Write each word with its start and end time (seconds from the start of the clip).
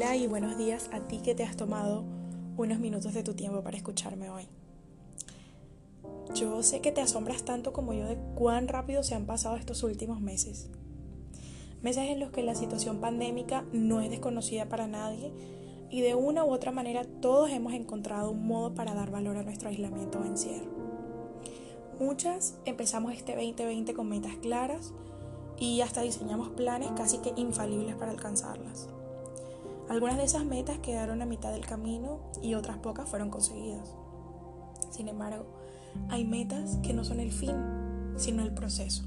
Hola 0.00 0.14
y 0.14 0.28
buenos 0.28 0.56
días 0.56 0.88
a 0.92 1.00
ti 1.00 1.18
que 1.18 1.34
te 1.34 1.42
has 1.42 1.56
tomado 1.56 2.04
unos 2.56 2.78
minutos 2.78 3.14
de 3.14 3.24
tu 3.24 3.34
tiempo 3.34 3.64
para 3.64 3.76
escucharme 3.76 4.30
hoy. 4.30 4.44
Yo 6.36 6.62
sé 6.62 6.80
que 6.80 6.92
te 6.92 7.00
asombras 7.00 7.44
tanto 7.44 7.72
como 7.72 7.92
yo 7.94 8.06
de 8.06 8.16
cuán 8.36 8.68
rápido 8.68 9.02
se 9.02 9.16
han 9.16 9.26
pasado 9.26 9.56
estos 9.56 9.82
últimos 9.82 10.20
meses. 10.20 10.70
Meses 11.82 12.10
en 12.10 12.20
los 12.20 12.30
que 12.30 12.44
la 12.44 12.54
situación 12.54 13.00
pandémica 13.00 13.64
no 13.72 14.00
es 14.00 14.08
desconocida 14.08 14.66
para 14.68 14.86
nadie 14.86 15.32
y 15.90 16.00
de 16.00 16.14
una 16.14 16.44
u 16.44 16.52
otra 16.52 16.70
manera 16.70 17.02
todos 17.20 17.50
hemos 17.50 17.72
encontrado 17.72 18.30
un 18.30 18.46
modo 18.46 18.76
para 18.76 18.94
dar 18.94 19.10
valor 19.10 19.36
a 19.36 19.42
nuestro 19.42 19.68
aislamiento 19.68 20.20
o 20.20 20.24
encierro. 20.24 20.70
Muchas 21.98 22.56
empezamos 22.66 23.14
este 23.14 23.34
2020 23.34 23.94
con 23.94 24.08
metas 24.08 24.36
claras 24.36 24.92
y 25.58 25.80
hasta 25.80 26.02
diseñamos 26.02 26.50
planes 26.50 26.92
casi 26.92 27.18
que 27.18 27.32
infalibles 27.34 27.96
para 27.96 28.12
alcanzarlas. 28.12 28.88
Algunas 29.88 30.18
de 30.18 30.24
esas 30.24 30.44
metas 30.44 30.78
quedaron 30.78 31.22
a 31.22 31.26
mitad 31.26 31.50
del 31.50 31.64
camino 31.64 32.20
y 32.42 32.54
otras 32.54 32.78
pocas 32.78 33.08
fueron 33.08 33.30
conseguidas. 33.30 33.94
Sin 34.90 35.08
embargo, 35.08 35.46
hay 36.10 36.24
metas 36.24 36.76
que 36.82 36.92
no 36.92 37.04
son 37.04 37.20
el 37.20 37.32
fin, 37.32 37.56
sino 38.16 38.42
el 38.42 38.52
proceso. 38.52 39.04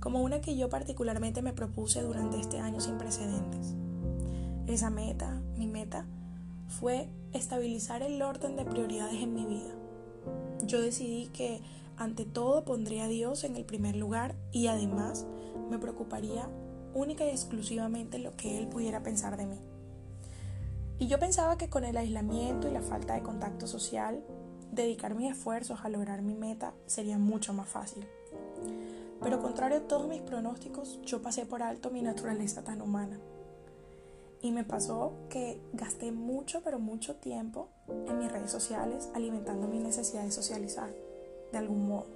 Como 0.00 0.22
una 0.22 0.40
que 0.40 0.56
yo 0.56 0.68
particularmente 0.68 1.42
me 1.42 1.52
propuse 1.52 2.02
durante 2.02 2.40
este 2.40 2.58
año 2.58 2.80
sin 2.80 2.98
precedentes. 2.98 3.74
Esa 4.66 4.90
meta, 4.90 5.40
mi 5.56 5.66
meta, 5.66 6.06
fue 6.66 7.08
estabilizar 7.32 8.02
el 8.02 8.20
orden 8.22 8.56
de 8.56 8.64
prioridades 8.64 9.22
en 9.22 9.34
mi 9.34 9.46
vida. 9.46 9.74
Yo 10.64 10.80
decidí 10.80 11.28
que 11.28 11.60
ante 11.96 12.24
todo 12.24 12.64
pondría 12.64 13.04
a 13.04 13.08
Dios 13.08 13.44
en 13.44 13.56
el 13.56 13.64
primer 13.64 13.96
lugar 13.96 14.34
y 14.52 14.66
además 14.66 15.26
me 15.70 15.78
preocuparía 15.78 16.48
única 16.94 17.24
y 17.24 17.30
exclusivamente 17.30 18.18
lo 18.18 18.36
que 18.36 18.58
él 18.58 18.68
pudiera 18.68 19.02
pensar 19.02 19.36
de 19.36 19.46
mí. 19.46 19.58
Y 20.98 21.06
yo 21.06 21.18
pensaba 21.18 21.56
que 21.56 21.68
con 21.68 21.84
el 21.84 21.96
aislamiento 21.96 22.68
y 22.68 22.72
la 22.72 22.82
falta 22.82 23.14
de 23.14 23.22
contacto 23.22 23.66
social, 23.66 24.22
dedicar 24.72 25.14
mis 25.14 25.32
esfuerzos 25.32 25.80
a 25.84 25.88
lograr 25.88 26.22
mi 26.22 26.34
meta 26.34 26.74
sería 26.86 27.18
mucho 27.18 27.52
más 27.52 27.68
fácil. 27.68 28.06
Pero 29.20 29.40
contrario 29.40 29.78
a 29.78 29.88
todos 29.88 30.08
mis 30.08 30.22
pronósticos, 30.22 31.00
yo 31.02 31.22
pasé 31.22 31.46
por 31.46 31.62
alto 31.62 31.90
mi 31.90 32.02
naturaleza 32.02 32.62
tan 32.62 32.82
humana. 32.82 33.18
Y 34.40 34.52
me 34.52 34.64
pasó 34.64 35.14
que 35.30 35.60
gasté 35.72 36.12
mucho, 36.12 36.62
pero 36.62 36.78
mucho 36.78 37.16
tiempo 37.16 37.68
en 37.88 38.18
mis 38.18 38.30
redes 38.30 38.52
sociales 38.52 39.08
alimentando 39.14 39.66
mi 39.66 39.80
necesidad 39.80 40.22
de 40.22 40.30
socializar, 40.30 40.90
de 41.50 41.58
algún 41.58 41.88
modo. 41.88 42.06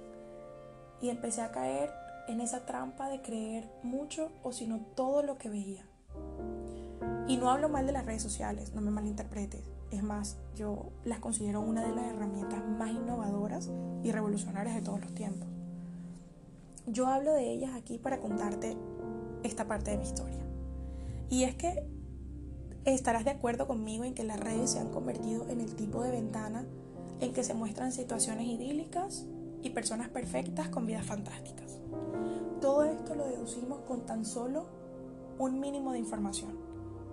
Y 1.01 1.09
empecé 1.09 1.41
a 1.41 1.51
caer 1.51 1.91
en 2.27 2.41
esa 2.41 2.65
trampa 2.65 3.09
de 3.09 3.21
creer 3.21 3.69
mucho 3.83 4.31
o 4.43 4.51
sino 4.51 4.79
todo 4.95 5.23
lo 5.23 5.37
que 5.37 5.49
veía. 5.49 5.85
Y 7.27 7.37
no 7.37 7.49
hablo 7.49 7.69
mal 7.69 7.85
de 7.85 7.93
las 7.93 8.05
redes 8.05 8.21
sociales, 8.21 8.73
no 8.73 8.81
me 8.81 8.91
malinterpretes. 8.91 9.63
Es 9.91 10.03
más, 10.03 10.37
yo 10.55 10.91
las 11.05 11.19
considero 11.19 11.61
una 11.61 11.85
de 11.85 11.95
las 11.95 12.05
herramientas 12.05 12.63
más 12.67 12.91
innovadoras 12.91 13.69
y 14.03 14.11
revolucionarias 14.11 14.75
de 14.75 14.81
todos 14.81 14.99
los 15.01 15.13
tiempos. 15.13 15.47
Yo 16.85 17.07
hablo 17.07 17.31
de 17.33 17.51
ellas 17.51 17.75
aquí 17.75 17.97
para 17.97 18.19
contarte 18.19 18.75
esta 19.43 19.67
parte 19.67 19.91
de 19.91 19.97
mi 19.97 20.03
historia. 20.03 20.43
Y 21.29 21.43
es 21.43 21.55
que 21.55 21.87
estarás 22.85 23.23
de 23.23 23.31
acuerdo 23.31 23.67
conmigo 23.67 24.03
en 24.03 24.13
que 24.13 24.23
las 24.23 24.39
redes 24.39 24.71
se 24.71 24.79
han 24.79 24.89
convertido 24.89 25.47
en 25.49 25.61
el 25.61 25.75
tipo 25.75 26.03
de 26.03 26.11
ventana 26.11 26.65
en 27.21 27.33
que 27.33 27.43
se 27.43 27.53
muestran 27.53 27.91
situaciones 27.91 28.47
idílicas 28.47 29.25
y 29.61 29.69
personas 29.69 30.09
perfectas 30.09 30.67
con 30.69 30.85
vidas 30.85 31.05
fantásticas. 31.05 31.62
Todo 32.61 32.83
esto 32.83 33.15
lo 33.15 33.25
deducimos 33.25 33.79
con 33.87 34.05
tan 34.05 34.25
solo 34.25 34.65
un 35.39 35.59
mínimo 35.59 35.91
de 35.91 35.99
información, 35.99 36.57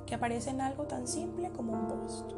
que 0.06 0.14
aparece 0.14 0.50
en 0.50 0.60
algo 0.60 0.84
tan 0.84 1.08
simple 1.08 1.50
como 1.50 1.72
un 1.72 1.88
post. 1.88 2.32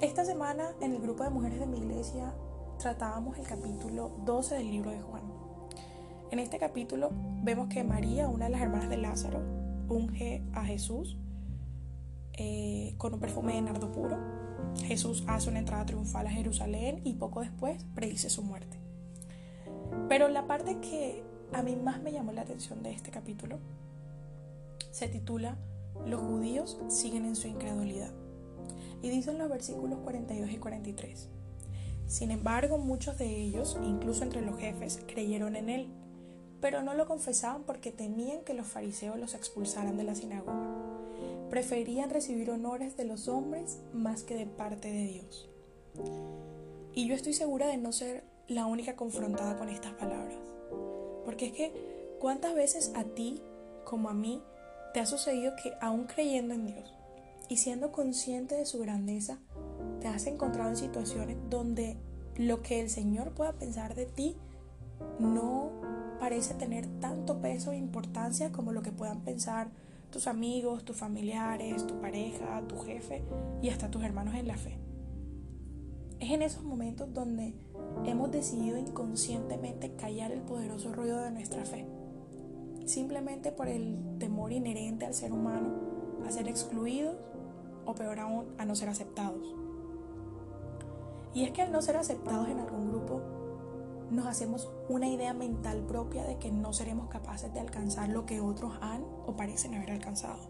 Esta 0.00 0.24
semana 0.24 0.72
en 0.80 0.94
el 0.94 1.00
grupo 1.00 1.24
de 1.24 1.30
mujeres 1.30 1.60
de 1.60 1.66
mi 1.66 1.78
iglesia 1.78 2.34
tratábamos 2.78 3.36
el 3.38 3.46
capítulo 3.46 4.12
12 4.24 4.54
del 4.54 4.70
libro 4.70 4.90
de 4.90 5.00
Juan. 5.00 5.22
En 6.30 6.38
este 6.38 6.58
capítulo 6.58 7.10
vemos 7.42 7.68
que 7.68 7.82
María, 7.84 8.28
una 8.28 8.44
de 8.46 8.52
las 8.52 8.60
hermanas 8.60 8.88
de 8.88 8.96
Lázaro, 8.96 9.40
unge 9.88 10.44
a 10.52 10.64
Jesús 10.64 11.16
eh, 12.34 12.94
con 12.98 13.14
un 13.14 13.20
perfume 13.20 13.54
de 13.54 13.62
nardo 13.62 13.90
puro. 13.90 14.16
Jesús 14.84 15.24
hace 15.26 15.50
una 15.50 15.58
entrada 15.58 15.86
triunfal 15.86 16.26
a 16.26 16.30
Jerusalén 16.30 17.00
y 17.02 17.14
poco 17.14 17.40
después 17.40 17.84
predice 17.94 18.30
su 18.30 18.42
muerte. 18.42 18.77
Pero 20.08 20.28
la 20.28 20.46
parte 20.46 20.78
que 20.80 21.22
a 21.52 21.62
mí 21.62 21.76
más 21.76 22.02
me 22.02 22.12
llamó 22.12 22.32
la 22.32 22.42
atención 22.42 22.82
de 22.82 22.92
este 22.92 23.10
capítulo 23.10 23.58
se 24.90 25.08
titula 25.08 25.56
Los 26.06 26.20
judíos 26.20 26.78
siguen 26.88 27.24
en 27.26 27.36
su 27.36 27.46
incredulidad. 27.46 28.10
Y 29.02 29.10
dicen 29.10 29.38
los 29.38 29.48
versículos 29.48 29.98
42 30.00 30.50
y 30.50 30.56
43. 30.56 31.28
Sin 32.06 32.30
embargo, 32.30 32.78
muchos 32.78 33.18
de 33.18 33.36
ellos, 33.36 33.78
incluso 33.84 34.24
entre 34.24 34.40
los 34.40 34.58
jefes, 34.58 35.02
creyeron 35.06 35.56
en 35.56 35.68
él, 35.68 35.88
pero 36.60 36.82
no 36.82 36.94
lo 36.94 37.06
confesaban 37.06 37.64
porque 37.64 37.92
temían 37.92 38.42
que 38.44 38.54
los 38.54 38.66
fariseos 38.66 39.18
los 39.18 39.34
expulsaran 39.34 39.96
de 39.98 40.04
la 40.04 40.14
sinagoga. 40.14 40.74
Preferían 41.50 42.10
recibir 42.10 42.50
honores 42.50 42.96
de 42.96 43.04
los 43.04 43.28
hombres 43.28 43.80
más 43.92 44.22
que 44.22 44.34
de 44.34 44.46
parte 44.46 44.90
de 44.90 45.06
Dios. 45.06 45.50
Y 46.94 47.06
yo 47.06 47.14
estoy 47.14 47.34
segura 47.34 47.68
de 47.68 47.76
no 47.76 47.92
ser 47.92 48.24
la 48.48 48.66
única 48.66 48.96
confrontada 48.96 49.58
con 49.58 49.68
estas 49.68 49.92
palabras. 49.94 50.38
Porque 51.24 51.46
es 51.46 51.52
que, 51.52 52.16
¿cuántas 52.18 52.54
veces 52.54 52.92
a 52.96 53.04
ti 53.04 53.42
como 53.84 54.08
a 54.08 54.14
mí 54.14 54.42
te 54.92 55.00
ha 55.00 55.06
sucedido 55.06 55.52
que 55.62 55.72
aún 55.80 56.04
creyendo 56.04 56.54
en 56.54 56.66
Dios 56.66 56.94
y 57.48 57.58
siendo 57.58 57.92
consciente 57.92 58.54
de 58.54 58.66
su 58.66 58.78
grandeza, 58.78 59.38
te 60.00 60.08
has 60.08 60.26
encontrado 60.26 60.70
en 60.70 60.76
situaciones 60.76 61.36
donde 61.48 61.96
lo 62.36 62.62
que 62.62 62.80
el 62.80 62.90
Señor 62.90 63.32
pueda 63.32 63.52
pensar 63.52 63.94
de 63.94 64.06
ti 64.06 64.36
no 65.18 65.70
parece 66.20 66.54
tener 66.54 66.86
tanto 67.00 67.40
peso 67.40 67.72
e 67.72 67.76
importancia 67.76 68.52
como 68.52 68.72
lo 68.72 68.82
que 68.82 68.92
puedan 68.92 69.20
pensar 69.20 69.70
tus 70.10 70.26
amigos, 70.26 70.84
tus 70.84 70.96
familiares, 70.96 71.86
tu 71.86 72.00
pareja, 72.00 72.62
tu 72.66 72.78
jefe 72.78 73.22
y 73.62 73.68
hasta 73.68 73.90
tus 73.90 74.02
hermanos 74.02 74.34
en 74.34 74.48
la 74.48 74.56
fe. 74.56 74.78
Es 76.20 76.30
en 76.30 76.42
esos 76.42 76.64
momentos 76.64 77.12
donde 77.14 77.54
hemos 78.04 78.30
decidido 78.32 78.76
inconscientemente 78.76 79.94
callar 79.94 80.32
el 80.32 80.40
poderoso 80.40 80.92
ruido 80.92 81.20
de 81.20 81.30
nuestra 81.30 81.64
fe, 81.64 81.86
simplemente 82.86 83.52
por 83.52 83.68
el 83.68 83.98
temor 84.18 84.52
inherente 84.52 85.06
al 85.06 85.14
ser 85.14 85.32
humano 85.32 85.68
a 86.26 86.30
ser 86.32 86.48
excluidos 86.48 87.16
o 87.84 87.94
peor 87.94 88.18
aún 88.18 88.46
a 88.58 88.64
no 88.64 88.74
ser 88.74 88.88
aceptados. 88.88 89.54
Y 91.34 91.44
es 91.44 91.52
que 91.52 91.62
al 91.62 91.70
no 91.70 91.82
ser 91.82 91.96
aceptados 91.96 92.48
en 92.48 92.58
algún 92.58 92.88
grupo, 92.88 93.20
nos 94.10 94.26
hacemos 94.26 94.68
una 94.88 95.08
idea 95.08 95.34
mental 95.34 95.84
propia 95.86 96.24
de 96.24 96.38
que 96.38 96.50
no 96.50 96.72
seremos 96.72 97.08
capaces 97.08 97.52
de 97.54 97.60
alcanzar 97.60 98.08
lo 98.08 98.26
que 98.26 98.40
otros 98.40 98.72
han 98.80 99.04
o 99.26 99.36
parecen 99.36 99.74
haber 99.74 99.92
alcanzado. 99.92 100.40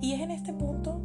Y 0.00 0.14
es 0.14 0.20
en 0.20 0.30
este 0.30 0.54
punto 0.54 1.00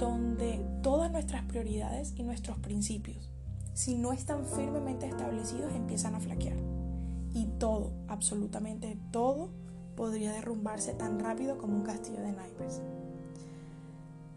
donde 0.00 0.66
todas 0.82 1.12
nuestras 1.12 1.44
prioridades 1.44 2.14
y 2.16 2.22
nuestros 2.22 2.58
principios, 2.58 3.30
si 3.74 3.94
no 3.94 4.12
están 4.12 4.46
firmemente 4.46 5.06
establecidos, 5.06 5.74
empiezan 5.74 6.14
a 6.14 6.20
flaquear. 6.20 6.56
Y 7.34 7.46
todo, 7.58 7.92
absolutamente 8.08 8.98
todo, 9.12 9.50
podría 9.96 10.32
derrumbarse 10.32 10.94
tan 10.94 11.20
rápido 11.20 11.58
como 11.58 11.76
un 11.76 11.82
castillo 11.82 12.22
de 12.22 12.32
naipes. 12.32 12.80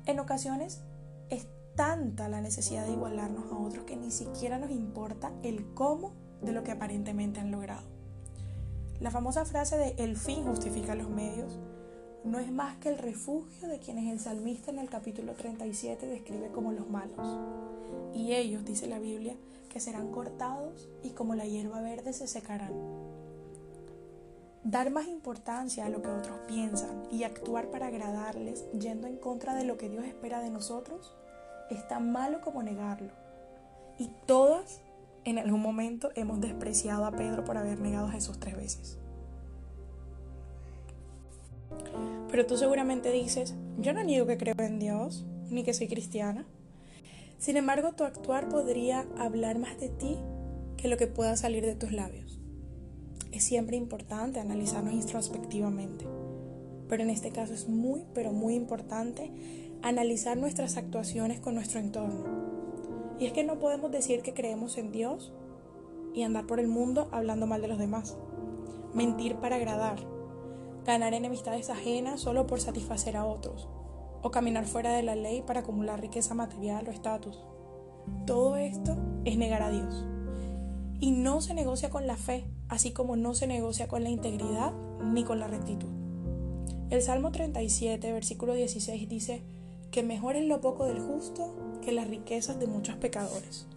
En 0.06 0.20
ocasiones 0.20 0.82
es 1.30 1.48
tanta 1.76 2.28
la 2.28 2.42
necesidad 2.42 2.86
de 2.86 2.92
igualarnos 2.92 3.52
a 3.52 3.58
otros 3.58 3.86
que 3.86 3.96
ni 3.96 4.12
siquiera 4.12 4.60
nos 4.60 4.70
importa 4.70 5.32
el 5.44 5.74
cómo 5.74 6.12
de 6.42 6.52
lo 6.52 6.64
que 6.64 6.72
aparentemente 6.72 7.40
han 7.40 7.52
logrado. 7.52 7.88
La 9.00 9.12
famosa 9.12 9.46
frase 9.46 9.78
de 9.78 9.96
el 9.98 10.18
fin 10.18 10.44
justifica 10.44 10.94
los 10.94 11.10
medios 11.10 11.58
no 12.24 12.40
es 12.40 12.52
más 12.52 12.78
que 12.78 12.90
el 12.90 12.98
refugio 12.98 13.68
de 13.68 13.80
quienes 13.80 14.12
el 14.12 14.20
salmista 14.20 14.72
en 14.72 14.80
el 14.80 14.90
capítulo 14.90 15.34
37 15.34 16.08
describe 16.08 16.50
como 16.52 16.72
los 16.72 16.90
malos. 16.90 17.38
Y 18.14 18.34
ellos, 18.34 18.64
dice 18.64 18.88
la 18.88 19.00
Biblia, 19.00 19.36
que 19.70 19.80
serán 19.80 20.12
cortados 20.12 20.88
y 21.04 21.10
como 21.10 21.36
la 21.36 21.46
hierba 21.46 21.82
verde 21.82 22.14
se 22.14 22.28
secarán. 22.28 22.74
Dar 24.64 24.92
más 24.92 25.08
importancia 25.08 25.86
a 25.86 25.90
lo 25.90 26.02
que 26.02 26.10
otros 26.10 26.38
piensan 26.48 27.04
y 27.12 27.24
actuar 27.24 27.70
para 27.70 27.88
agradarles 27.88 28.66
yendo 28.72 29.08
en 29.08 29.18
contra 29.18 29.56
de 29.56 29.66
lo 29.66 29.78
que 29.78 29.90
Dios 29.90 30.06
espera 30.06 30.40
de 30.40 30.50
nosotros 30.50 31.14
es 31.70 31.86
tan 31.90 32.14
malo 32.14 32.40
como 32.40 32.64
negarlo. 32.64 33.12
Y 33.98 34.10
todas 34.26 34.80
en 35.26 35.40
algún 35.40 35.62
momento 35.62 36.12
hemos 36.16 36.40
despreciado 36.40 37.06
a 37.06 37.12
Pedro 37.12 37.44
por 37.44 37.58
haber 37.58 37.80
negado 37.80 38.08
a 38.08 38.12
Jesús 38.12 38.40
tres 38.40 38.56
veces. 38.56 39.03
Pero 42.34 42.48
tú 42.48 42.58
seguramente 42.58 43.12
dices, 43.12 43.54
yo 43.78 43.94
no 43.94 44.04
niego 44.04 44.26
que 44.26 44.40
creo 44.40 44.56
en 44.58 44.80
Dios, 44.80 45.24
ni 45.52 45.64
que 45.64 45.76
soy 45.76 45.88
cristiana. 45.88 46.48
Sin 47.38 47.58
embargo, 47.58 47.92
tu 47.92 48.06
actuar 48.06 48.50
podría 48.50 49.06
hablar 49.20 49.60
más 49.60 49.80
de 49.80 49.90
ti 49.90 50.18
que 50.76 50.88
lo 50.88 50.98
que 50.98 51.06
pueda 51.06 51.38
salir 51.38 51.64
de 51.64 51.76
tus 51.76 51.92
labios. 51.92 52.40
Es 53.32 53.44
siempre 53.44 53.78
importante 53.78 54.40
analizarnos 54.40 54.96
introspectivamente, 54.96 56.08
pero 56.90 57.04
en 57.04 57.12
este 57.12 57.30
caso 57.30 57.54
es 57.54 57.70
muy, 57.70 58.04
pero 58.16 58.34
muy 58.34 58.56
importante 58.56 59.32
analizar 59.84 60.36
nuestras 60.36 60.76
actuaciones 60.76 61.40
con 61.40 61.54
nuestro 61.54 61.80
entorno. 61.80 62.24
Y 63.20 63.28
es 63.28 63.34
que 63.34 63.44
no 63.44 63.60
podemos 63.60 63.92
decir 63.92 64.24
que 64.24 64.34
creemos 64.34 64.80
en 64.80 64.92
Dios 64.92 65.32
y 66.16 66.24
andar 66.24 66.48
por 66.48 66.60
el 66.60 66.68
mundo 66.68 67.10
hablando 67.12 67.46
mal 67.46 67.62
de 67.62 67.68
los 67.68 67.78
demás. 67.78 68.18
Mentir 68.96 69.36
para 69.36 69.58
agradar. 69.58 70.13
Ganar 70.86 71.14
enemistades 71.14 71.70
ajenas 71.70 72.20
solo 72.20 72.46
por 72.46 72.60
satisfacer 72.60 73.16
a 73.16 73.26
otros. 73.26 73.70
O 74.22 74.32
caminar 74.32 74.66
fuera 74.66 74.92
de 74.92 75.04
la 75.04 75.16
ley 75.16 75.42
para 75.42 75.62
acumular 75.62 76.02
riqueza 76.02 76.34
material 76.34 76.88
o 76.88 76.92
estatus. 76.92 77.46
Todo 78.26 78.58
esto 78.58 78.98
es 79.24 79.38
negar 79.38 79.62
a 79.62 79.70
Dios. 79.70 80.06
Y 81.00 81.12
no 81.12 81.40
se 81.40 81.54
negocia 81.54 81.90
con 81.90 82.06
la 82.06 82.18
fe, 82.18 82.46
así 82.68 82.92
como 82.92 83.16
no 83.16 83.34
se 83.34 83.48
negocia 83.48 83.88
con 83.88 84.04
la 84.04 84.10
integridad 84.10 84.74
ni 85.02 85.24
con 85.24 85.40
la 85.40 85.48
rectitud. 85.48 85.90
El 86.90 87.02
Salmo 87.02 87.32
37, 87.32 88.12
versículo 88.12 88.54
16 88.54 89.08
dice 89.08 89.42
que 89.90 90.04
mejor 90.04 90.36
es 90.36 90.46
lo 90.46 90.60
poco 90.60 90.86
del 90.86 91.00
justo 91.00 91.56
que 91.82 91.92
las 91.94 92.08
riquezas 92.08 92.60
de 92.60 92.68
muchos 92.68 92.98
pecadores. 92.98 93.68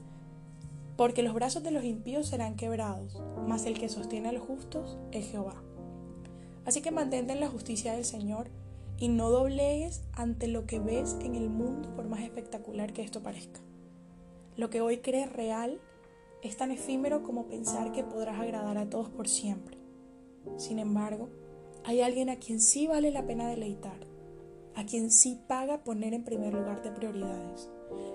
Porque 0.96 1.22
los 1.22 1.34
brazos 1.34 1.62
de 1.62 1.70
los 1.70 1.84
impíos 1.84 2.26
serán 2.26 2.56
quebrados, 2.56 3.22
mas 3.46 3.64
el 3.64 3.78
que 3.78 3.88
sostiene 3.88 4.30
a 4.30 4.32
los 4.32 4.42
justos 4.42 4.98
es 5.12 5.26
Jehová. 5.30 5.62
Así 6.66 6.82
que 6.82 6.90
mantente 6.90 7.32
en 7.32 7.40
la 7.40 7.48
justicia 7.48 7.94
del 7.94 8.04
Señor 8.04 8.50
y 8.98 9.08
no 9.08 9.30
doblegues 9.30 10.02
ante 10.12 10.48
lo 10.48 10.66
que 10.66 10.80
ves 10.80 11.16
en 11.20 11.36
el 11.36 11.48
mundo 11.48 11.94
por 11.94 12.08
más 12.08 12.22
espectacular 12.22 12.92
que 12.92 13.02
esto 13.02 13.22
parezca. 13.22 13.60
Lo 14.56 14.68
que 14.68 14.80
hoy 14.80 14.98
crees 14.98 15.32
real 15.32 15.80
es 16.42 16.56
tan 16.56 16.72
efímero 16.72 17.22
como 17.22 17.46
pensar 17.46 17.92
que 17.92 18.02
podrás 18.02 18.40
agradar 18.40 18.78
a 18.78 18.90
todos 18.90 19.08
por 19.10 19.28
siempre. 19.28 19.78
Sin 20.56 20.78
embargo, 20.78 21.28
hay 21.84 22.00
alguien 22.00 22.30
a 22.30 22.36
quien 22.36 22.60
sí 22.60 22.86
vale 22.86 23.12
la 23.12 23.26
pena 23.26 23.48
deleitar, 23.48 24.06
a 24.74 24.84
quien 24.84 25.10
sí 25.10 25.38
paga 25.46 25.84
poner 25.84 26.14
en 26.14 26.24
primer 26.24 26.52
lugar 26.52 26.82
de 26.82 26.90
prioridades, 26.90 27.70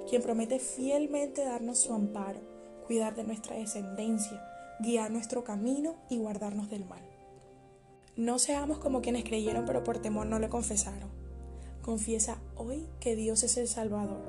quien 0.09 0.21
promete 0.21 0.59
fielmente 0.59 1.45
darnos 1.45 1.80
su 1.80 1.94
amparo, 1.94 2.42
cuidar 2.86 3.15
de 3.15 3.24
nuestra 3.24 3.56
descendencia, 3.56 4.44
guiar 4.81 5.09
nuestro 5.09 5.44
camino 5.44 5.95
y 6.09 6.18
guardarnos 6.18 6.69
del 6.69 6.86
mal. 6.86 7.11
No 8.16 8.40
seamos 8.40 8.78
como 8.78 9.02
quienes 9.02 9.24
creyeron 9.24 9.66
pero 9.66 9.84
por 9.84 10.00
temor 10.00 10.28
no 10.28 10.40
le 10.40 10.50
confesaron. 10.50 11.10
Confiesa 11.81 12.38
hoy 12.56 12.88
que 13.00 13.16
Dios 13.16 13.44
es 13.44 13.58
el 13.58 13.68
Salvador, 13.68 14.22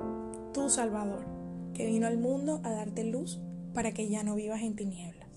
tu 0.53 0.69
Salvador 0.69 1.23
que 1.73 1.85
vino 1.85 2.07
al 2.07 2.17
mundo 2.17 2.61
a 2.63 2.71
darte 2.71 3.03
luz 3.03 3.39
para 3.73 3.91
que 3.93 4.07
ya 4.07 4.23
no 4.23 4.35
vivas 4.35 4.61
en 4.61 4.75
tinieblas. 4.75 5.27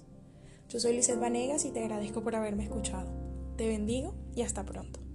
Yo 0.69 0.81
soy 0.81 0.95
Lizeth 0.95 1.19
Vanegas 1.19 1.65
y 1.65 1.71
te 1.71 1.81
agradezco 1.81 2.23
por 2.23 2.35
haberme 2.35 2.65
escuchado. 2.65 3.11
Te 3.57 3.67
bendigo 3.67 4.15
y 4.35 4.43
hasta 4.43 4.65
pronto. 4.65 5.06